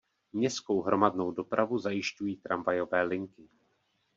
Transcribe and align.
Městskou 0.33 0.81
hromadnou 0.81 1.31
dopravu 1.31 1.77
zajišťují 1.79 2.37
tramvajové 2.37 3.03
linky. 3.03 3.49